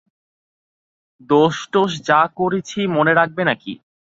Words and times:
দোষটোষ 1.29 1.91
যা 2.09 2.21
করেছি 2.37 2.79
মনে 2.95 3.13
রাখবেন 3.15 3.45
নাকি? 3.49 3.73